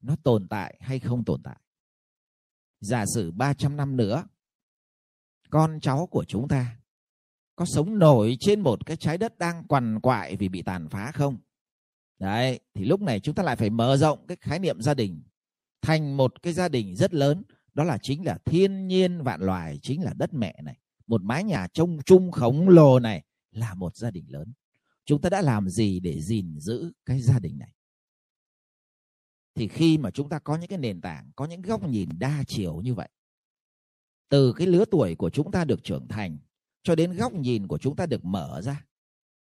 nó 0.01 0.15
tồn 0.23 0.47
tại 0.47 0.77
hay 0.81 0.99
không 0.99 1.25
tồn 1.25 1.43
tại? 1.43 1.59
Giả 2.79 3.05
sử 3.15 3.31
300 3.31 3.77
năm 3.77 3.97
nữa 3.97 4.23
con 5.49 5.79
cháu 5.79 6.07
của 6.07 6.23
chúng 6.23 6.47
ta. 6.47 6.77
Có 7.55 7.65
sống 7.65 7.99
nổi 7.99 8.37
trên 8.39 8.61
một 8.61 8.85
cái 8.85 8.97
trái 8.97 9.17
đất 9.17 9.37
đang 9.37 9.63
quằn 9.63 9.99
quại 9.99 10.35
vì 10.35 10.49
bị 10.49 10.61
tàn 10.61 10.89
phá 10.89 11.11
không? 11.11 11.37
Đấy, 12.19 12.59
thì 12.73 12.85
lúc 12.85 13.01
này 13.01 13.19
chúng 13.19 13.35
ta 13.35 13.43
lại 13.43 13.55
phải 13.55 13.69
mở 13.69 13.97
rộng 13.97 14.27
cái 14.27 14.37
khái 14.41 14.59
niệm 14.59 14.81
gia 14.81 14.93
đình, 14.93 15.23
thành 15.81 16.17
một 16.17 16.41
cái 16.41 16.53
gia 16.53 16.69
đình 16.69 16.95
rất 16.95 17.13
lớn. 17.13 17.43
Đó 17.73 17.83
là 17.83 17.97
chính 18.01 18.25
là 18.25 18.37
thiên 18.45 18.87
nhiên 18.87 19.21
vạn 19.21 19.41
loài, 19.41 19.79
chính 19.81 20.03
là 20.03 20.13
đất 20.17 20.33
mẹ 20.33 20.61
này. 20.63 20.79
Một 21.07 21.23
mái 21.23 21.43
nhà 21.43 21.67
trông 21.73 21.97
chung 22.05 22.31
khổng 22.31 22.69
lồ 22.69 22.99
này 22.99 23.23
là 23.51 23.73
một 23.73 23.95
gia 23.95 24.11
đình 24.11 24.25
lớn. 24.27 24.53
Chúng 25.05 25.21
ta 25.21 25.29
đã 25.29 25.41
làm 25.41 25.69
gì 25.69 25.99
để 25.99 26.21
gìn 26.21 26.59
giữ 26.59 26.91
cái 27.05 27.21
gia 27.21 27.39
đình 27.39 27.57
này? 27.57 27.73
Thì 29.55 29.67
khi 29.67 29.97
mà 29.97 30.11
chúng 30.11 30.29
ta 30.29 30.39
có 30.39 30.57
những 30.57 30.69
cái 30.69 30.79
nền 30.79 31.01
tảng, 31.01 31.31
có 31.35 31.45
những 31.45 31.61
góc 31.61 31.87
nhìn 31.89 32.09
đa 32.19 32.43
chiều 32.47 32.81
như 32.81 32.93
vậy 32.93 33.09
từ 34.29 34.53
cái 34.53 34.67
lứa 34.67 34.85
tuổi 34.91 35.15
của 35.15 35.29
chúng 35.29 35.51
ta 35.51 35.65
được 35.65 35.83
trưởng 35.83 36.07
thành, 36.07 36.37
cho 36.83 36.95
đến 36.95 37.15
góc 37.15 37.33
nhìn 37.33 37.67
của 37.67 37.77
chúng 37.77 37.95
ta 37.95 38.05
được 38.05 38.25
mở 38.25 38.61
ra, 38.61 38.85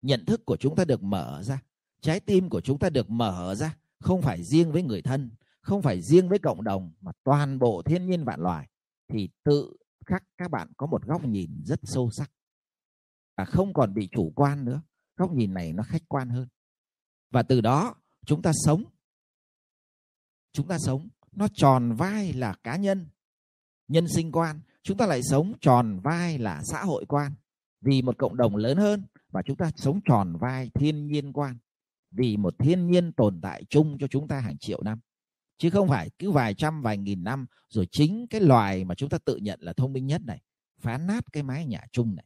nhận 0.01 0.25
thức 0.25 0.45
của 0.45 0.57
chúng 0.57 0.75
ta 0.75 0.85
được 0.85 1.03
mở 1.03 1.43
ra, 1.43 1.61
trái 2.01 2.19
tim 2.19 2.49
của 2.49 2.61
chúng 2.61 2.79
ta 2.79 2.89
được 2.89 3.09
mở 3.09 3.55
ra, 3.55 3.77
không 3.99 4.21
phải 4.21 4.43
riêng 4.43 4.71
với 4.71 4.83
người 4.83 5.01
thân, 5.01 5.31
không 5.61 5.81
phải 5.81 6.01
riêng 6.01 6.29
với 6.29 6.39
cộng 6.39 6.63
đồng, 6.63 6.93
mà 7.01 7.11
toàn 7.23 7.59
bộ 7.59 7.81
thiên 7.81 8.05
nhiên 8.05 8.23
vạn 8.23 8.41
loài, 8.41 8.67
thì 9.07 9.29
tự 9.43 9.77
khắc 10.05 10.23
các 10.37 10.51
bạn 10.51 10.71
có 10.77 10.87
một 10.87 11.05
góc 11.05 11.25
nhìn 11.25 11.63
rất 11.65 11.79
sâu 11.83 12.09
sắc. 12.11 12.31
Và 13.37 13.45
không 13.45 13.73
còn 13.73 13.93
bị 13.93 14.09
chủ 14.11 14.31
quan 14.35 14.65
nữa, 14.65 14.81
góc 15.17 15.31
nhìn 15.31 15.53
này 15.53 15.73
nó 15.73 15.83
khách 15.83 16.03
quan 16.07 16.29
hơn. 16.29 16.47
Và 17.31 17.43
từ 17.43 17.61
đó, 17.61 17.95
chúng 18.25 18.41
ta 18.41 18.51
sống. 18.65 18.83
Chúng 20.51 20.67
ta 20.67 20.77
sống, 20.79 21.09
nó 21.31 21.47
tròn 21.53 21.95
vai 21.95 22.33
là 22.33 22.55
cá 22.63 22.75
nhân 22.75 23.07
nhân 23.87 24.07
sinh 24.07 24.31
quan 24.31 24.59
chúng 24.83 24.97
ta 24.97 25.05
lại 25.05 25.21
sống 25.23 25.53
tròn 25.61 25.99
vai 26.03 26.37
là 26.37 26.61
xã 26.63 26.83
hội 26.83 27.05
quan, 27.05 27.31
vì 27.81 28.01
một 28.01 28.17
cộng 28.17 28.37
đồng 28.37 28.55
lớn 28.55 28.77
hơn 28.77 29.05
và 29.29 29.41
chúng 29.41 29.57
ta 29.57 29.71
sống 29.75 29.99
tròn 30.05 30.35
vai 30.39 30.69
thiên 30.73 31.07
nhiên 31.07 31.33
quan, 31.33 31.57
vì 32.11 32.37
một 32.37 32.55
thiên 32.59 32.87
nhiên 32.87 33.13
tồn 33.13 33.41
tại 33.41 33.63
chung 33.69 33.97
cho 33.99 34.07
chúng 34.07 34.27
ta 34.27 34.39
hàng 34.39 34.57
triệu 34.57 34.83
năm. 34.83 34.99
Chứ 35.57 35.69
không 35.69 35.89
phải 35.89 36.09
cứ 36.19 36.31
vài 36.31 36.53
trăm, 36.53 36.81
vài 36.81 36.97
nghìn 36.97 37.23
năm, 37.23 37.45
rồi 37.69 37.87
chính 37.91 38.27
cái 38.29 38.41
loài 38.41 38.85
mà 38.85 38.95
chúng 38.95 39.09
ta 39.09 39.17
tự 39.17 39.37
nhận 39.37 39.59
là 39.61 39.73
thông 39.73 39.93
minh 39.93 40.07
nhất 40.07 40.21
này, 40.25 40.41
phá 40.79 40.97
nát 40.97 41.23
cái 41.31 41.43
mái 41.43 41.65
nhà 41.65 41.81
chung 41.91 42.15
này. 42.15 42.25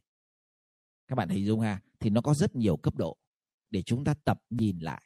Các 1.08 1.14
bạn 1.14 1.28
hình 1.28 1.46
dung 1.46 1.60
ha, 1.60 1.80
thì 2.00 2.10
nó 2.10 2.20
có 2.20 2.34
rất 2.34 2.56
nhiều 2.56 2.76
cấp 2.76 2.94
độ 2.96 3.16
để 3.70 3.82
chúng 3.82 4.04
ta 4.04 4.14
tập 4.24 4.40
nhìn 4.50 4.78
lại. 4.78 5.02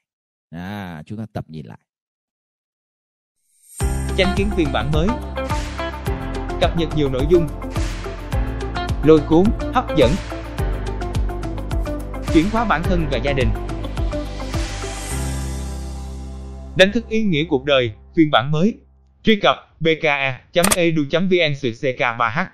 À 0.50 1.02
chúng 1.06 1.18
ta 1.18 1.26
tập 1.32 1.44
nhìn 1.48 1.66
lại. 1.66 1.80
Chánh 4.16 4.34
kiến 4.36 4.50
phiên 4.56 4.68
bản 4.72 4.90
mới 4.92 5.08
cập 6.62 6.76
nhật 6.76 6.88
nhiều 6.96 7.08
nội 7.08 7.26
dung. 7.30 7.48
Lôi 9.04 9.20
cuốn, 9.28 9.44
hấp 9.72 9.96
dẫn. 9.96 10.10
Chuyển 12.34 12.44
hóa 12.52 12.64
bản 12.64 12.82
thân 12.82 13.06
và 13.10 13.18
gia 13.18 13.32
đình. 13.32 13.48
Đánh 16.76 16.92
thức 16.92 17.08
ý 17.08 17.22
nghĩa 17.22 17.44
cuộc 17.48 17.64
đời, 17.64 17.92
phiên 18.16 18.30
bản 18.30 18.50
mới. 18.50 18.74
Truy 19.22 19.36
cập 19.36 19.56
bka.edu.vn 19.80 21.54
ck 21.62 22.00
3h 22.18 22.46